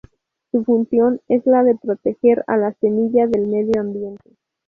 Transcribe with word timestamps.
Su 0.49 0.63
función 0.63 1.21
es 1.27 1.45
la 1.45 1.63
de 1.63 1.75
proteger 1.75 2.43
a 2.47 2.57
la 2.57 2.73
semilla 2.81 3.27
del 3.27 3.45
medio 3.45 3.79
ambiente. 3.79 4.31